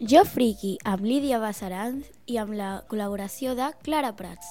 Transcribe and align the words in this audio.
Jo 0.00 0.22
Friki, 0.24 0.78
amb 0.88 1.04
Lídia 1.04 1.36
Bassaranz 1.36 2.06
i 2.24 2.38
amb 2.40 2.54
la 2.56 2.68
col·laboració 2.88 3.52
de 3.52 3.66
Clara 3.84 4.14
Prats. 4.16 4.46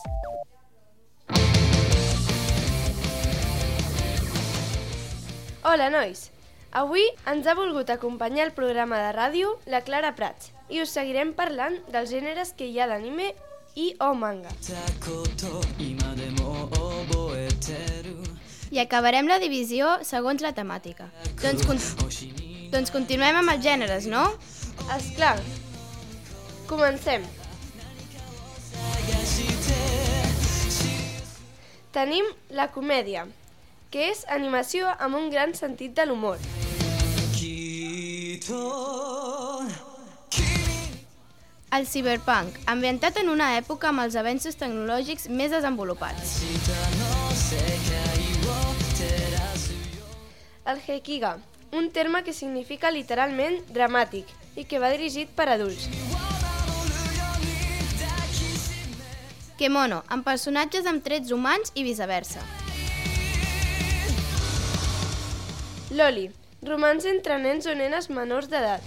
Hola, 5.65 5.87
nois! 5.89 6.27
Avui 6.69 7.01
ens 7.33 7.49
ha 7.49 7.55
volgut 7.57 7.89
acompanyar 7.89 8.45
al 8.45 8.53
programa 8.53 9.01
de 9.01 9.09
ràdio 9.17 9.55
la 9.65 9.81
Clara 9.81 10.13
Prats 10.13 10.51
i 10.69 10.83
us 10.83 10.93
seguirem 10.93 11.33
parlant 11.33 11.79
dels 11.89 12.13
gèneres 12.13 12.53
que 12.53 12.69
hi 12.69 12.77
ha 12.77 12.85
d'anime 12.93 13.31
i 13.73 13.95
o 14.05 14.13
manga. 14.13 14.53
I 18.69 18.85
acabarem 18.85 19.25
la 19.25 19.41
divisió 19.41 19.97
segons 20.05 20.45
la 20.45 20.53
temàtica. 20.53 21.09
Doncs, 21.41 21.65
con 21.65 21.81
doncs 22.69 22.93
continuem 22.93 23.41
amb 23.41 23.57
els 23.57 23.65
gèneres, 23.65 24.05
no? 24.05 24.27
És 24.95 25.09
clar. 25.15 25.35
Comencem. 26.69 27.25
Tenim 31.91 32.25
la 32.53 32.69
comèdia, 32.69 33.25
que 33.89 34.09
és 34.11 34.21
animació 34.29 34.91
amb 34.99 35.17
un 35.17 35.29
gran 35.33 35.55
sentit 35.57 35.95
de 35.97 36.05
l'humor. 36.05 36.37
El 41.69 41.85
cyberpunk, 41.85 42.55
ambientat 42.65 43.17
en 43.21 43.29
una 43.29 43.51
època 43.57 43.89
amb 43.91 44.01
els 44.01 44.15
avenços 44.17 44.57
tecnològics 44.57 45.27
més 45.29 45.53
desenvolupats. 45.53 46.31
El 50.69 50.81
Hekiga, 50.85 51.37
un 51.71 51.91
terme 51.91 52.23
que 52.23 52.33
significa 52.33 52.91
literalment 52.91 53.59
dramàtic 53.73 54.29
i 54.57 54.65
que 54.65 54.79
va 54.81 54.89
dirigit 54.93 55.29
per 55.35 55.49
adults. 55.53 55.87
Kemono, 59.59 60.03
amb 60.07 60.23
personatges 60.23 60.87
amb 60.87 61.03
trets 61.03 61.33
humans 61.35 61.73
i 61.75 61.83
viceversa. 61.83 62.41
Loli, 65.91 66.29
romans 66.63 67.05
entre 67.09 67.37
nens 67.43 67.67
o 67.67 67.75
nenes 67.75 68.09
menors 68.09 68.47
d'edat. 68.47 68.81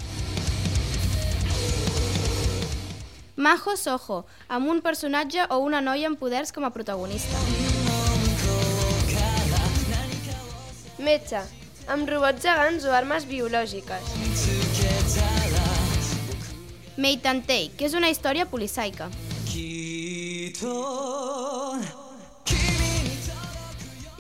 Majo 3.37 3.77
Soho, 3.77 4.23
amb 4.49 4.69
un 4.69 4.81
personatge 4.85 5.45
o 5.51 5.59
una 5.65 5.81
noia 5.81 6.09
amb 6.09 6.21
poders 6.21 6.53
com 6.53 6.65
a 6.65 6.71
protagonista. 6.71 7.37
Metge, 11.03 11.41
amb 11.89 12.09
robots 12.09 12.43
gegants 12.45 12.85
o 12.87 12.93
armes 12.95 13.27
biològiques. 13.27 14.13
Meitantei, 16.97 17.71
que 17.77 17.87
és 17.89 17.95
una 17.99 18.11
història 18.13 18.47
polisaica. 18.47 19.09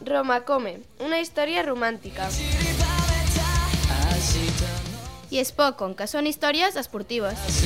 Romacome, 0.02 0.78
una 1.00 1.20
història 1.22 1.62
romàntica. 1.62 2.28
I 5.32 5.44
Spokon, 5.44 5.94
que 5.96 6.08
són 6.10 6.26
històries 6.28 6.76
esportives. 6.76 7.62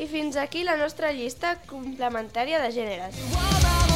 I 0.00 0.08
fins 0.08 0.36
aquí 0.40 0.64
la 0.64 0.76
nostra 0.80 1.12
llista 1.12 1.56
complementària 1.68 2.60
de 2.60 2.72
gèneres. 2.72 3.89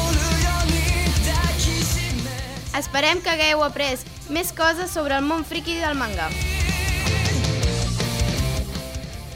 Esperem 2.75 3.21
que 3.23 3.31
hagueu 3.31 3.61
après 3.63 4.01
més 4.35 4.49
coses 4.55 4.89
sobre 4.91 5.15
el 5.15 5.23
món 5.23 5.45
friki 5.47 5.77
del 5.79 5.95
manga. 5.95 6.27